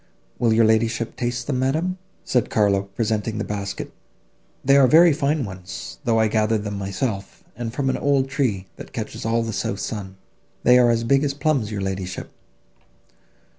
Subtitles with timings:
[0.39, 3.93] Will your ladyship taste them, madam?" said Carlo, presenting the basket,
[4.65, 8.65] "they are very fine ones, though I gathered them myself, and from an old tree,
[8.77, 10.15] that catches all the south sun;
[10.63, 12.31] they are as big as plums, your ladyship."